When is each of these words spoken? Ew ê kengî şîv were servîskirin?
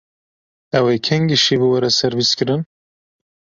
Ew 0.77 0.85
ê 0.95 0.97
kengî 1.07 1.37
şîv 1.43 1.61
were 1.71 1.89
servîskirin? 1.99 2.61